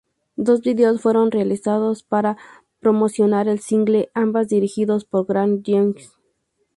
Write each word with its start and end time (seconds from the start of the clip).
Dos 0.35 0.61
videos 0.63 0.99
fueron 0.99 1.29
realizados 1.29 2.01
para 2.01 2.35
promocionar 2.79 3.47
el 3.47 3.59
single, 3.59 4.09
ambas 4.15 4.47
dirigidos 4.47 5.05
por 5.05 5.27
Garth 5.27 5.61
Jennings. 5.63 6.17